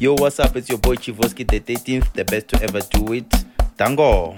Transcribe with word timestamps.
Yo, 0.00 0.14
what's 0.14 0.38
up? 0.38 0.54
It's 0.54 0.68
your 0.68 0.78
boy 0.78 0.94
Chivoski 0.94 1.44
the 1.44 1.58
13th, 1.58 2.12
the 2.12 2.24
best 2.24 2.46
to 2.46 2.62
ever 2.62 2.78
do 2.92 3.14
it. 3.14 3.26
Tango. 3.76 4.36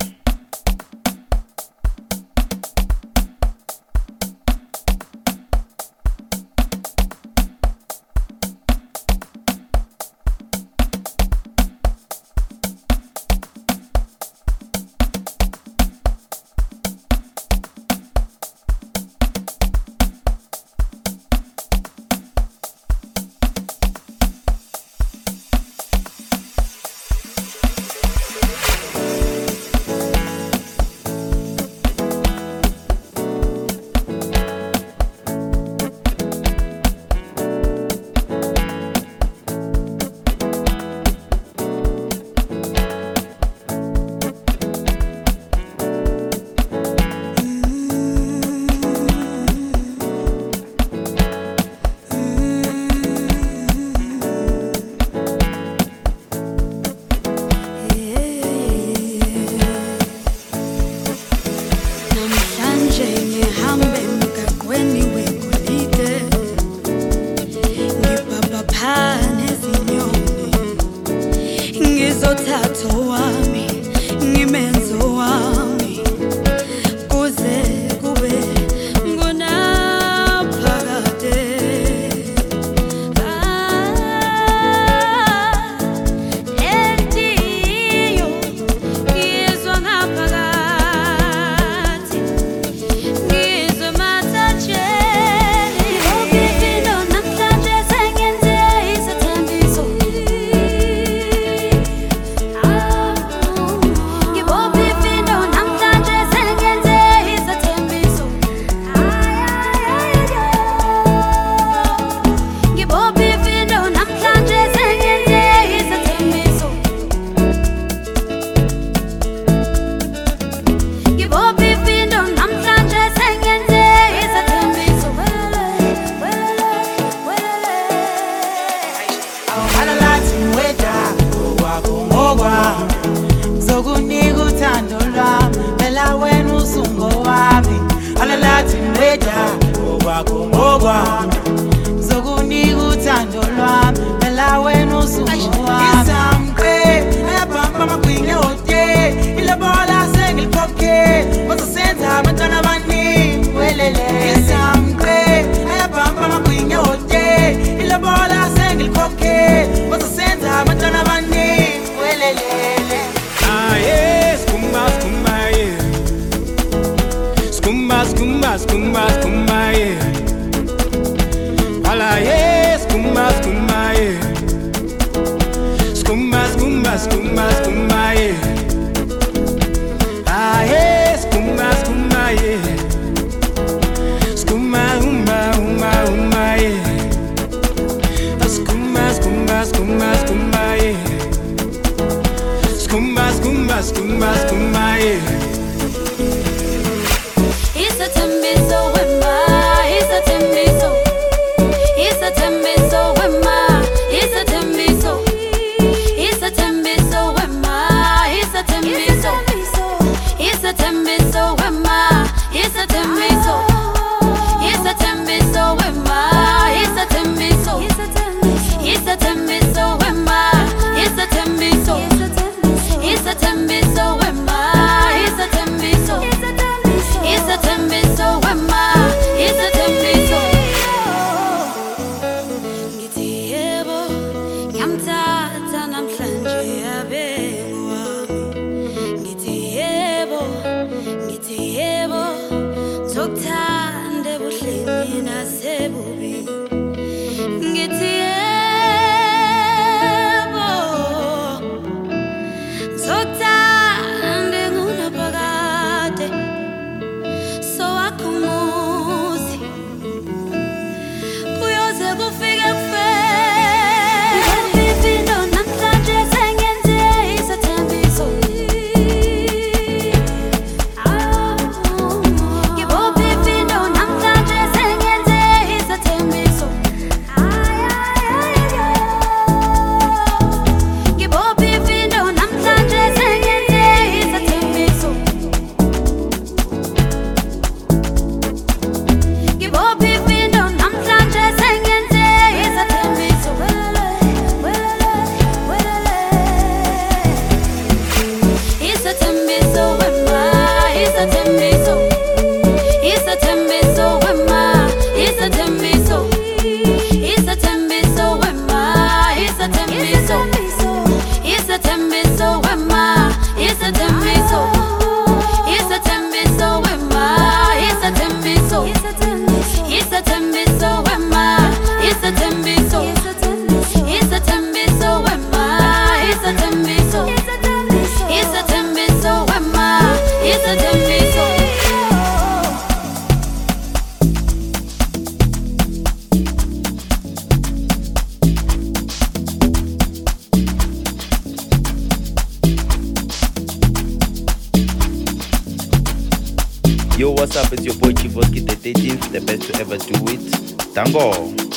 What's 347.51 347.67
up? 347.67 347.73
It's 347.73 347.85
your 347.85 347.97
boy 347.97 348.13
Chivoski, 348.13 348.61
13th, 348.61 349.33
the 349.33 349.41
best 349.41 349.63
to 349.63 349.81
ever 349.81 349.99
do 349.99 350.15
it. 350.29 350.95
Tango. 350.95 351.70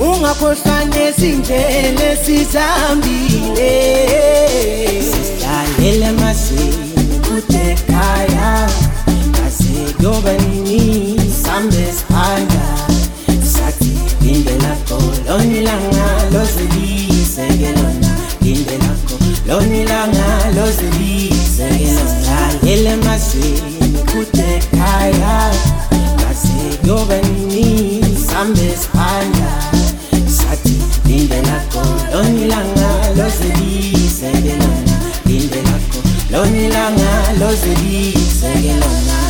ungakhohlwa 0.00 0.76
nezindlela 0.84 2.04
esizambile 2.12 3.72
silalele 5.08 6.10
mazini 6.20 7.14
kude 7.24 7.62
ekhaya 7.72 8.50
kaze 9.34 9.78
linde 14.20 14.54
Lo 19.48 19.62
ni 19.62 19.82
lama, 19.82 20.50
los 20.54 20.76
édi, 20.78 21.30
se 21.56 21.70
llama, 21.70 22.50
ilema 22.62 23.18
se 23.18 23.64
caiga, 24.72 25.50
pase 26.18 26.78
yo 26.84 27.06
vení, 27.06 28.02
sambe's 28.28 28.86
palas, 28.92 29.94
satisfenaco, 30.28 31.80
lo 32.12 32.22
ni 32.24 32.44
lana, 32.44 32.90
lo 33.16 33.24
sé, 33.30 33.50
se 34.10 34.30
llena, 34.42 34.68
pin 35.24 35.48
de 35.48 35.62
la 35.62 35.78
co, 35.88 35.98
lo 36.28 36.44
ni 36.44 36.68
lana, 36.68 37.32
los 37.38 37.62
di 37.62 38.12
se 38.12 38.52
llenan. 38.60 39.27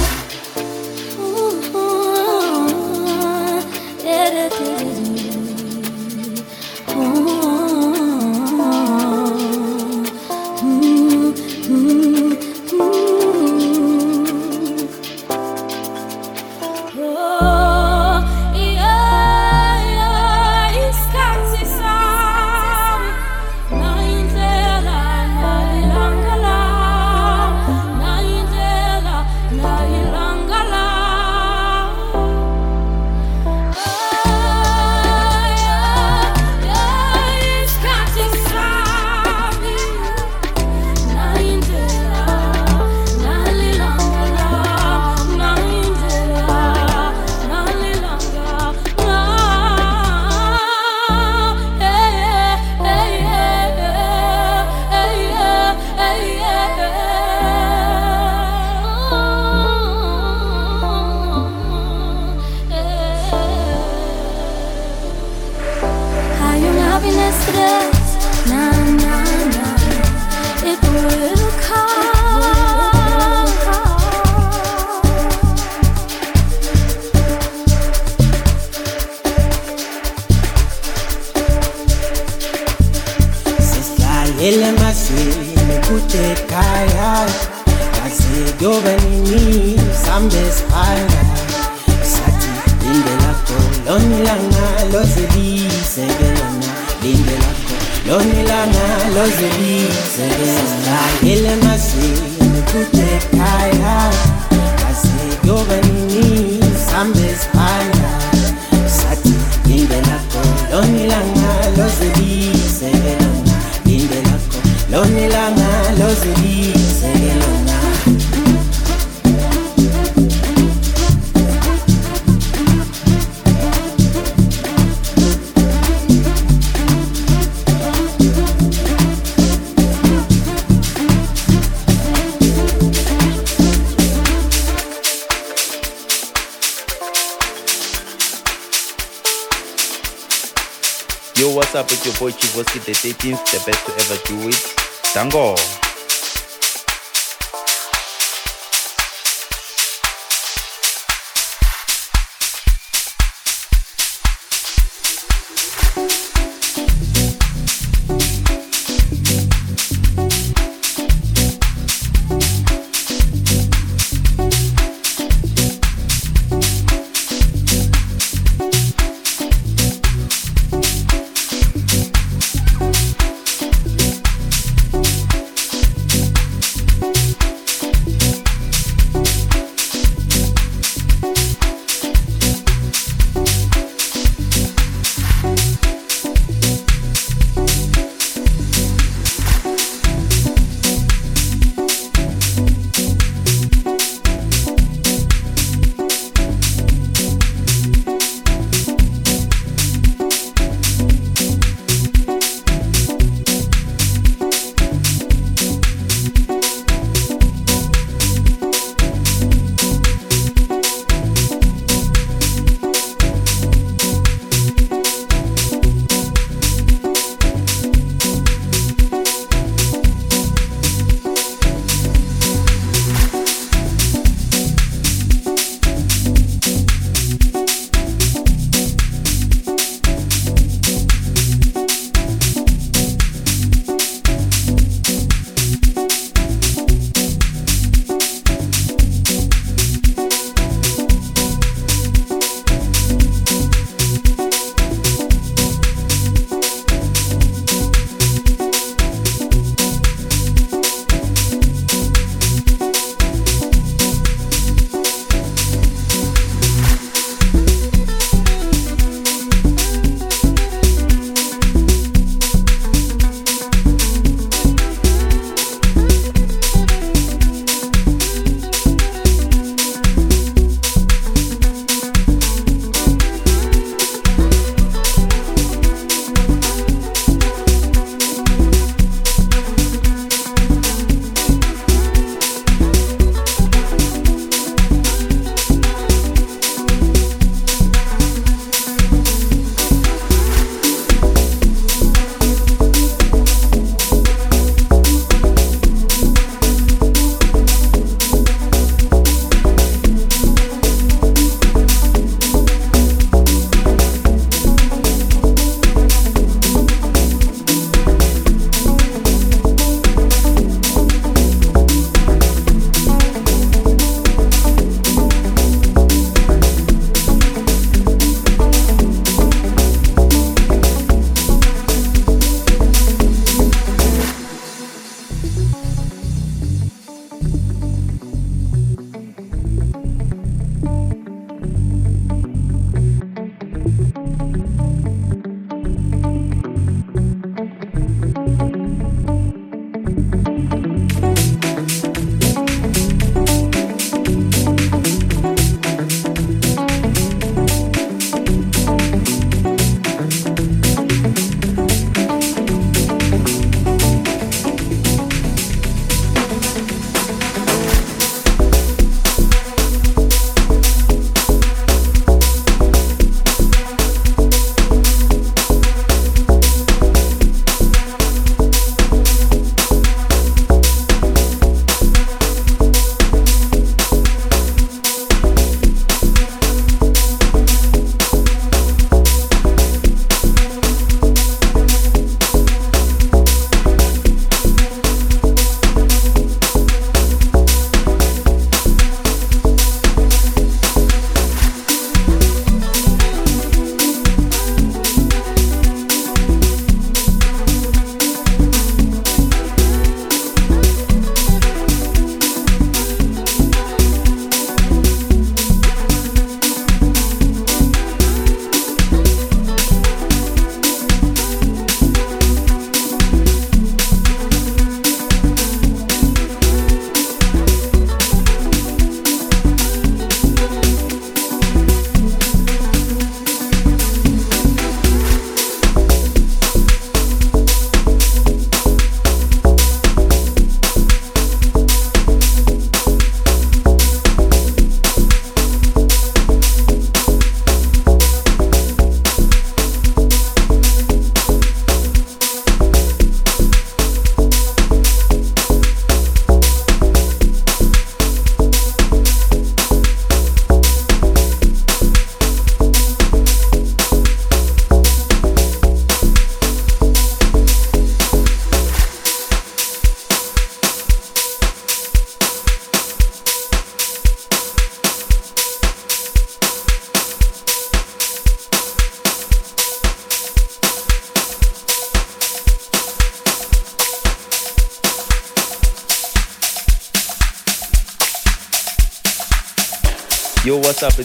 18th, 143.05 143.45
the 143.52 143.71
best 143.71 143.87
to 143.87 143.93
ever 143.93 144.19
do 144.26 144.49
it. 144.49 144.75
Dango. 145.14 145.67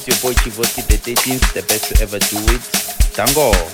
Your 0.06 0.18
boy 0.18 0.34
Chivoski, 0.34 0.86
the 0.86 0.98
13th, 0.98 1.54
the 1.54 1.62
best 1.62 1.96
to 1.96 2.04
ever 2.04 2.20
do 2.20 2.38
it. 2.54 2.62
Tango. 3.14 3.73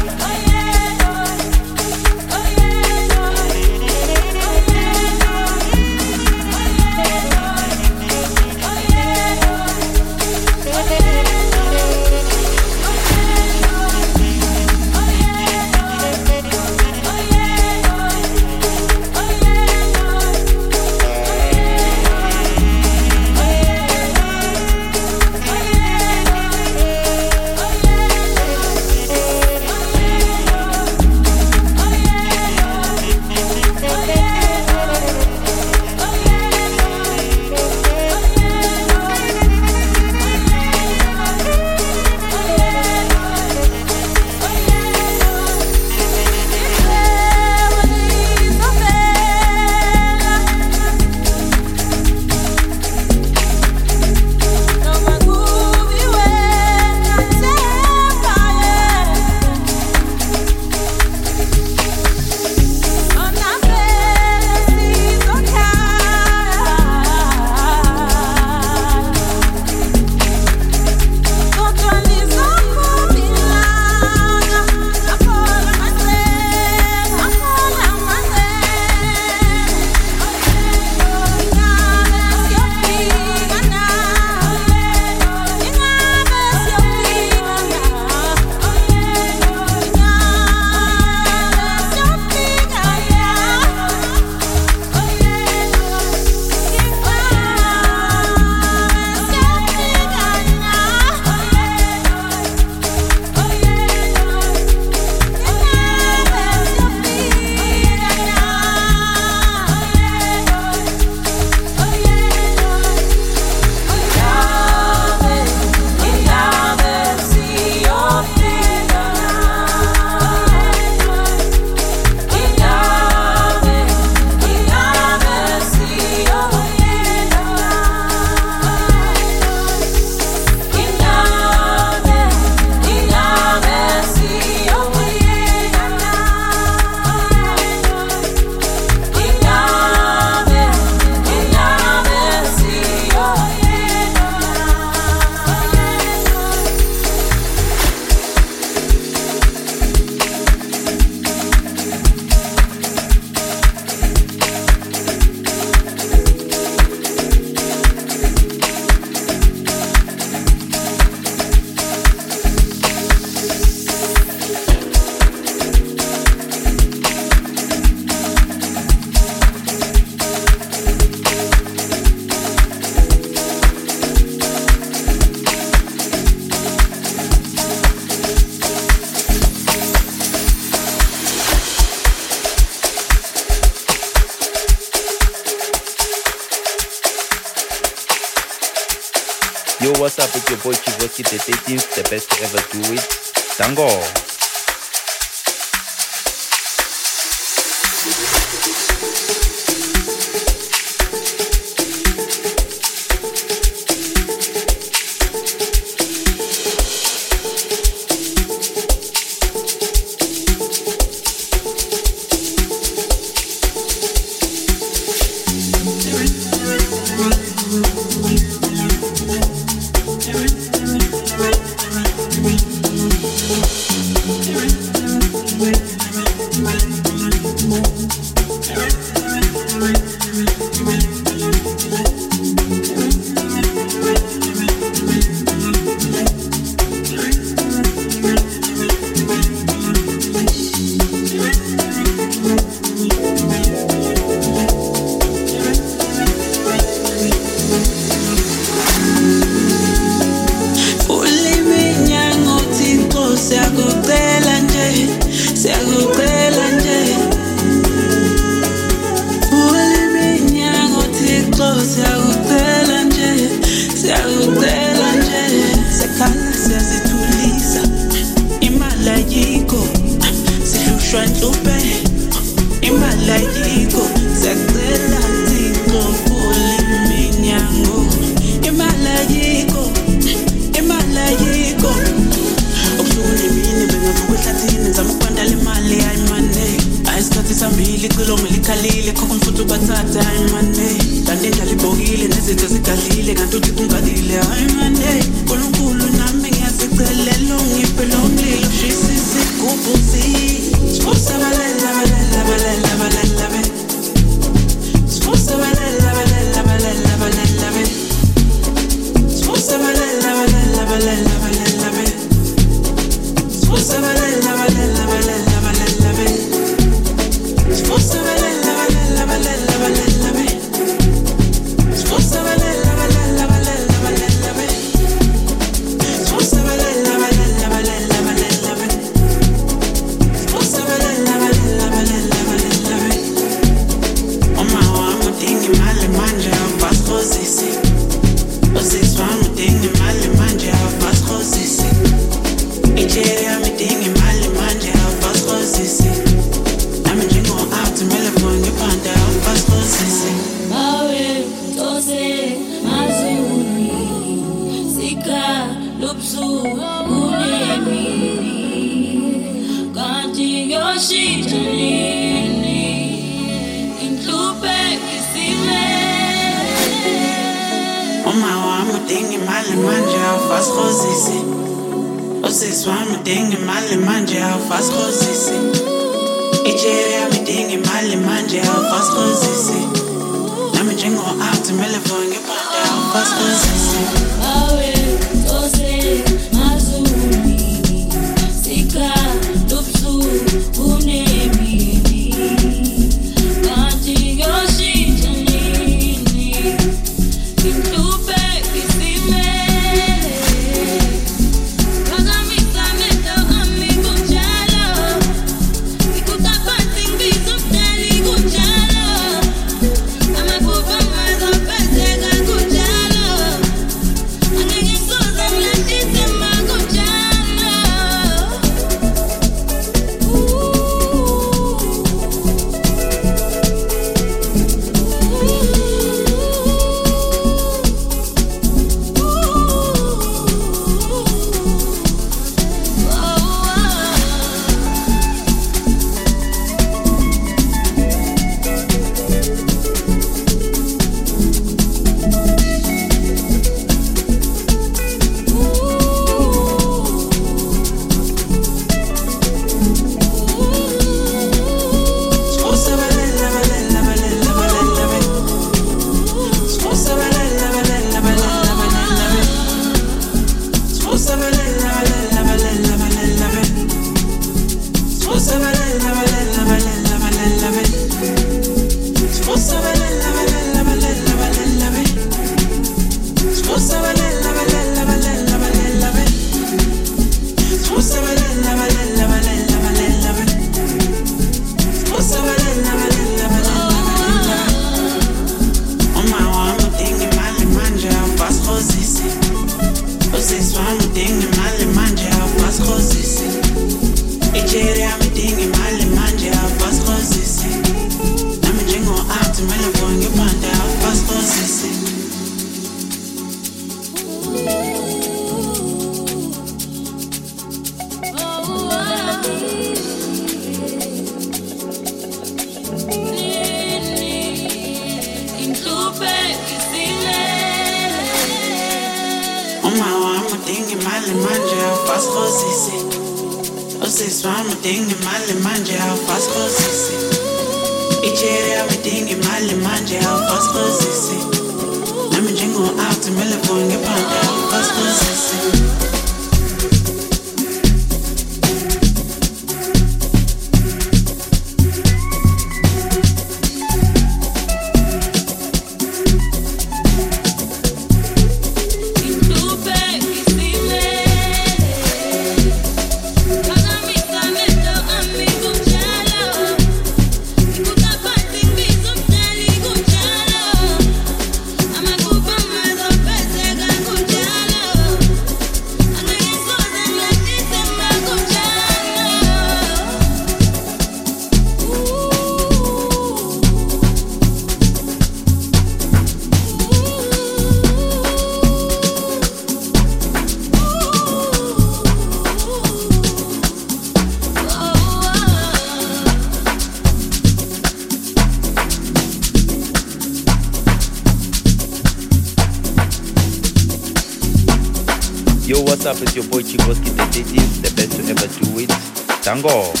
Tango. 599.61 600.00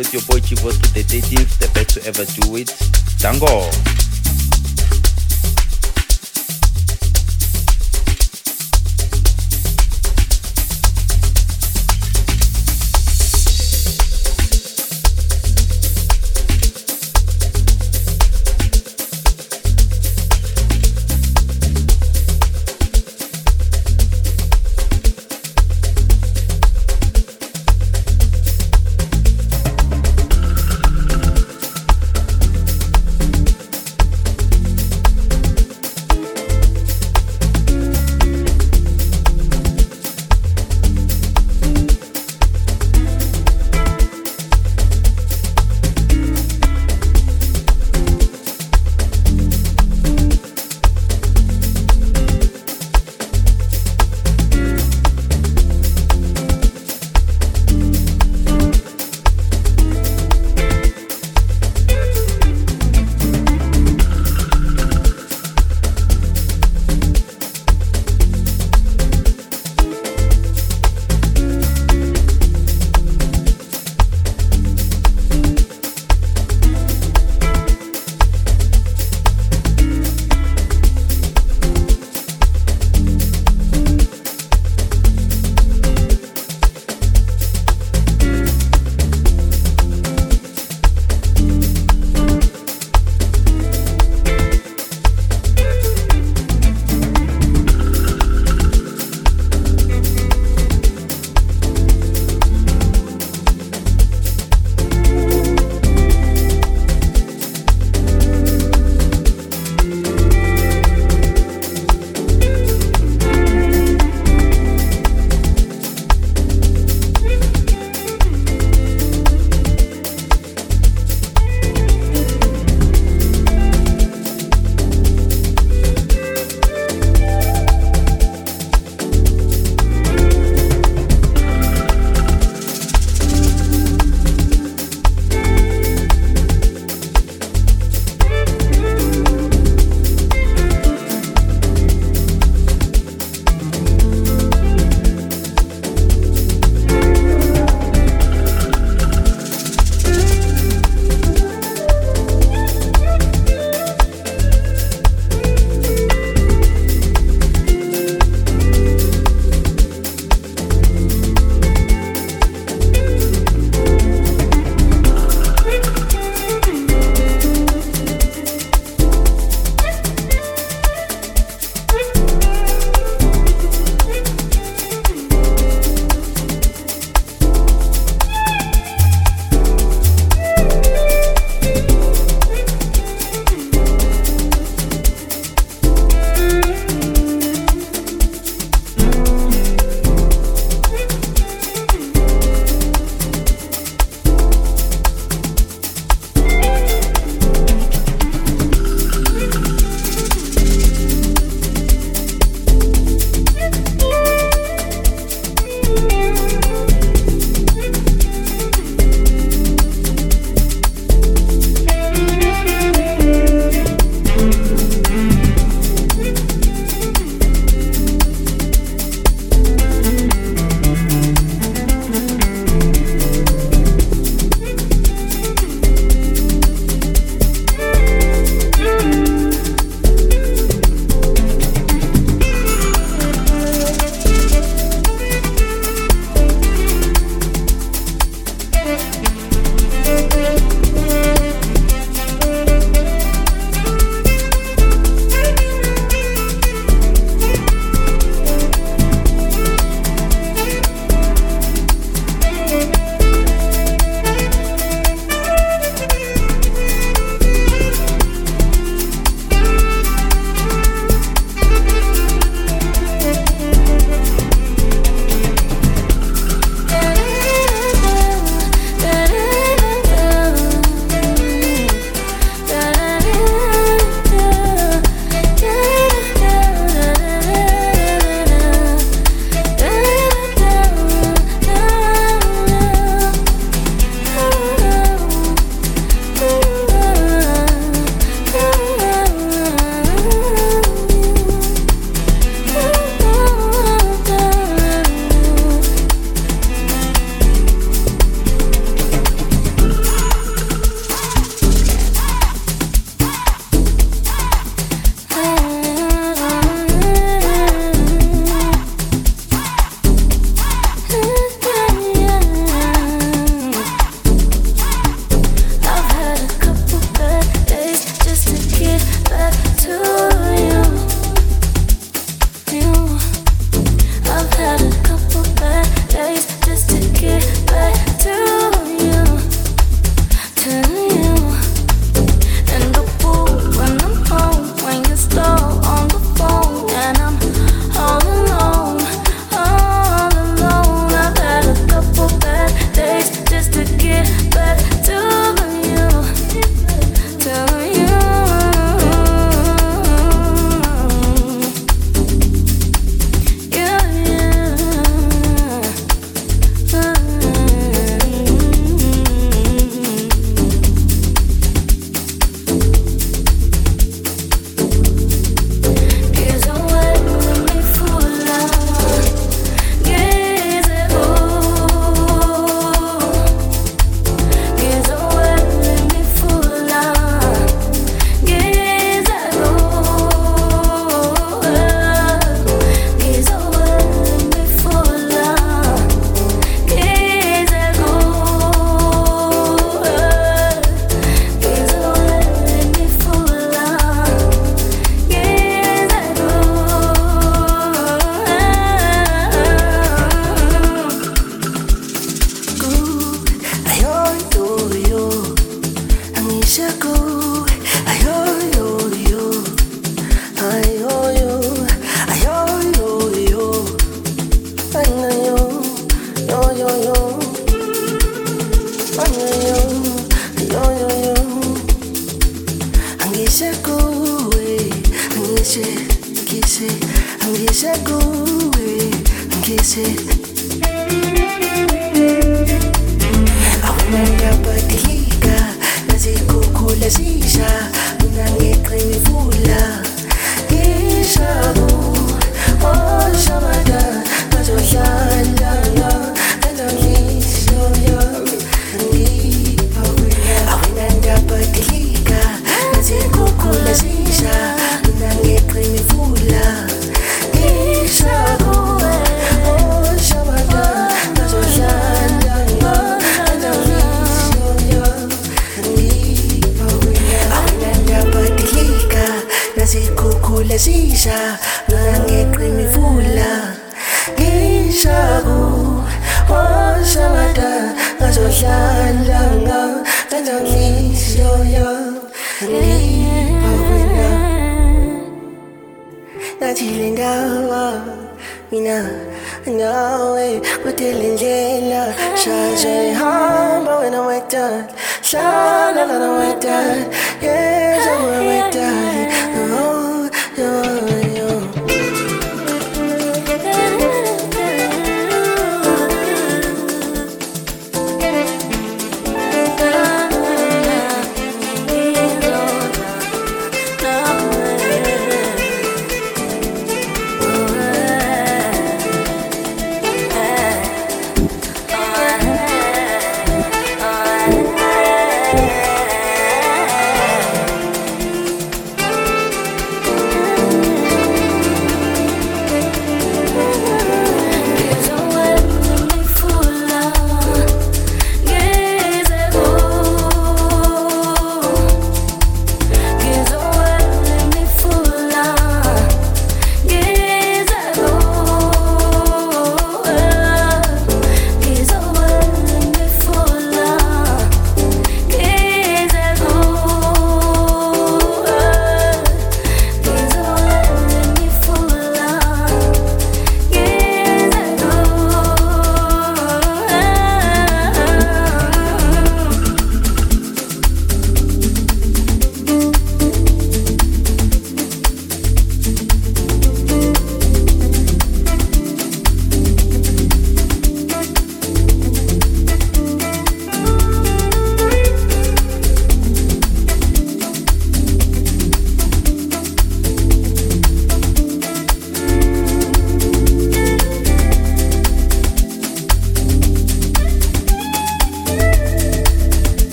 It's 0.00 0.12
your 0.12 0.22
boy 0.22 0.38
Chivoski, 0.38 0.92
the 0.94 1.02
13th, 1.02 1.58
the 1.58 1.68
best 1.74 1.90
to 1.94 2.06
ever 2.06 2.24
do 2.24 2.56
it. 2.56 2.70
Dango. 3.18 3.77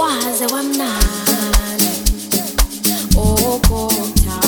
kwaze 0.00 0.44
kwamnandi. 0.50 1.88
Okokuthanda 3.16 4.39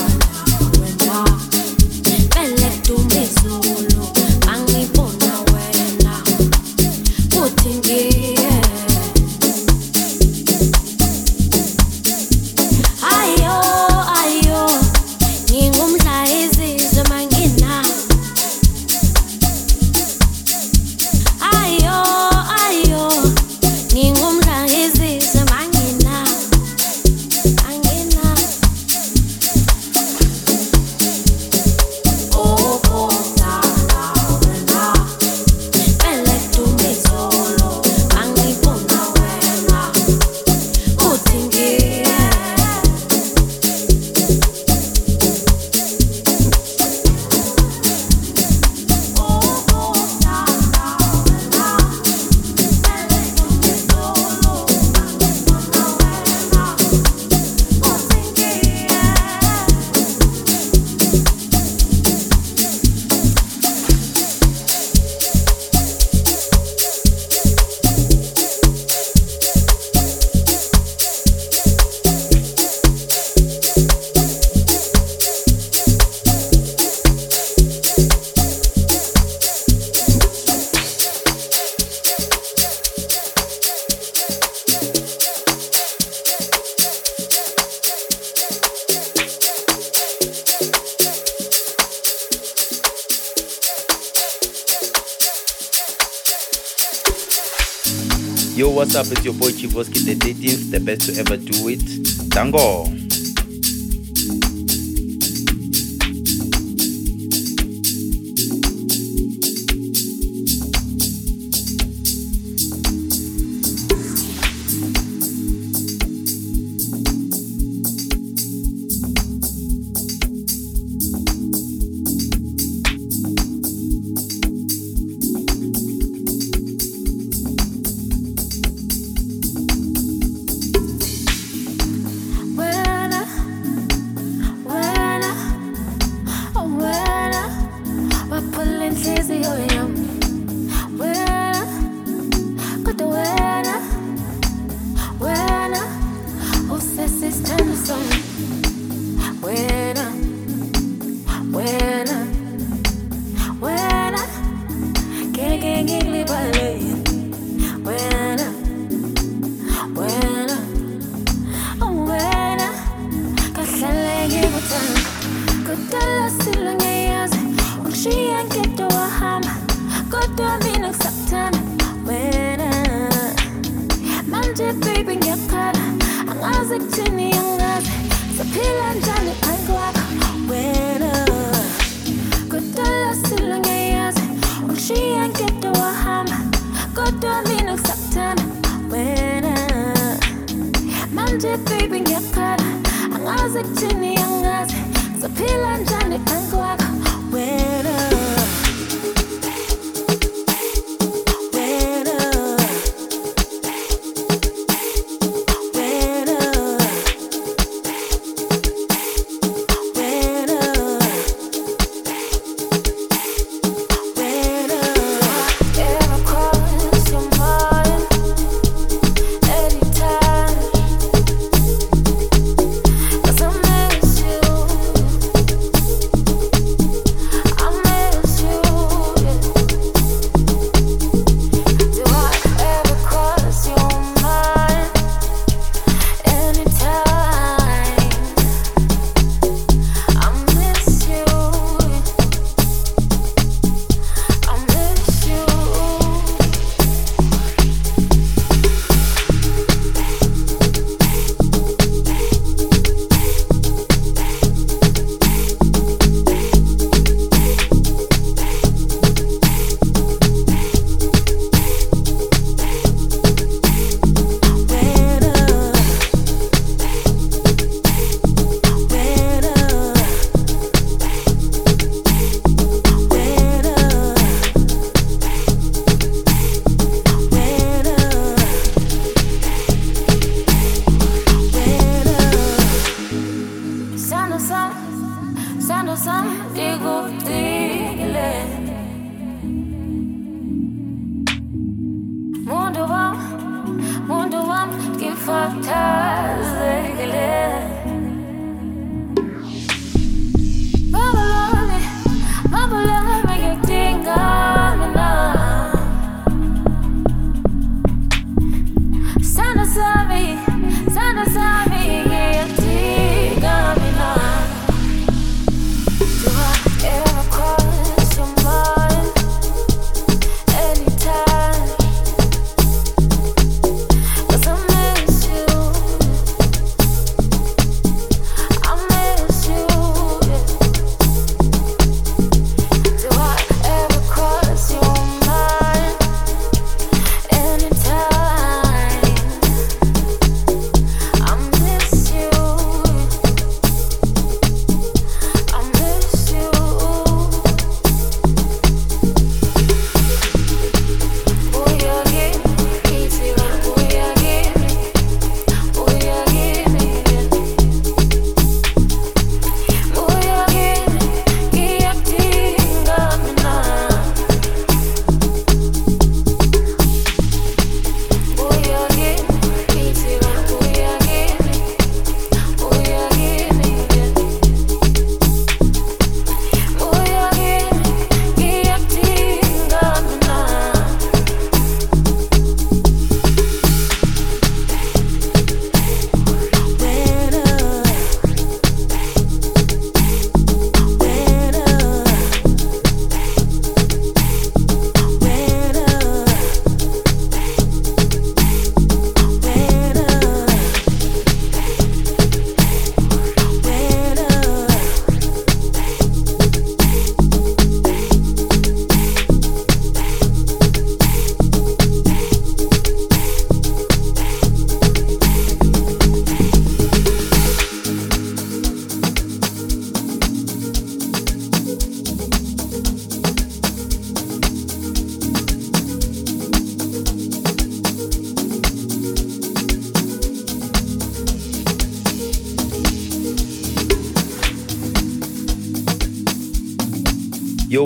What's 98.93 99.09
up? 99.09 99.17
It's 99.17 99.25
your 99.25 99.33
boy 99.33 99.53
Chivoski, 99.53 100.05
the 100.05 100.15
13th, 100.15 100.71
the 100.71 100.79
best 100.79 101.09
to 101.09 101.19
ever 101.19 101.39
do 101.39 101.69
it. 101.69 102.31
Tango! 102.31 103.02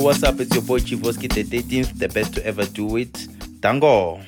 what's 0.07 0.23
up? 0.23 0.39
It's 0.39 0.55
your 0.55 0.63
boy 0.63 0.79
Chivoski, 0.79 1.29
the 1.35 1.43
13th, 1.43 1.99
the 1.99 2.09
best 2.09 2.35
to 2.35 2.47
ever 2.47 2.65
do 2.67 2.97
it. 2.97 3.27
Tango. 3.61 4.21